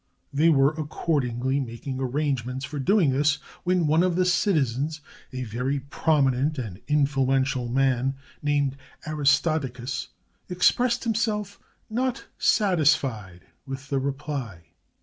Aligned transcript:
They 0.33 0.49
were 0.49 0.71
accordingly 0.71 1.59
making 1.59 1.99
arrangements 1.99 2.65
for 2.65 2.79
doing 2.79 3.11
this, 3.11 3.35
when 3.63 3.85
one 3.85 4.01
of 4.01 4.15
the 4.15 4.25
citizens, 4.25 4.99
a 5.31 5.43
very 5.43 5.79
prominent 5.79 6.57
and 6.57 6.81
influential 6.87 7.67
man, 7.67 8.15
named 8.41 8.77
Aristodicus, 9.05 10.07
expressed 10.49 11.05
him 11.05 11.13
self 11.13 11.59
not 11.87 12.25
satisfied 12.39 13.45
with 13.67 13.89
the 13.89 13.99
reply. 13.99 14.69